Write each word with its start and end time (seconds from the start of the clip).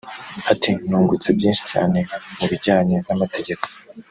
Ati 0.51 0.69
“Nungutse 0.89 1.27
byinshi 1.37 1.63
cyane 1.71 1.99
mu 2.37 2.45
bijyanye 2.51 2.95
n’amategeko 3.07 3.65